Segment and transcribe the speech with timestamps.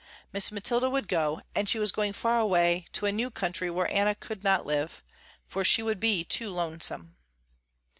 [0.33, 3.87] Miss Mathilda would go, and she was going far away to a new country where
[3.93, 5.03] Anna could not live,
[5.47, 7.17] for she would be too lonesome.